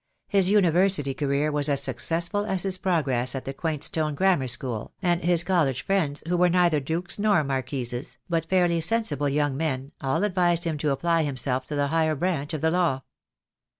His 0.27 0.49
University 0.49 1.13
career 1.13 1.51
was 1.51 1.69
as 1.69 1.83
successful 1.83 2.43
as 2.47 2.63
his 2.63 2.79
progress 2.79 3.35
at 3.35 3.45
the 3.45 3.53
quaint 3.53 3.83
stone 3.83 4.15
grammar 4.15 4.47
school, 4.47 4.93
and 4.99 5.23
his 5.23 5.43
college 5.43 5.83
friends, 5.83 6.23
who 6.27 6.37
were 6.37 6.49
neither 6.49 6.79
dukes 6.79 7.19
nor 7.19 7.43
marquises, 7.43 8.17
but 8.27 8.49
fairly 8.49 8.81
sensible 8.81 9.29
young 9.29 9.55
men, 9.55 9.91
all 10.01 10.23
advised 10.23 10.63
him 10.63 10.79
to 10.79 10.89
apply 10.89 11.21
himself 11.21 11.67
to 11.67 11.75
the 11.75 11.89
higher 11.89 12.15
branch 12.15 12.51
of 12.55 12.61
the 12.61 12.71
law. 12.71 13.03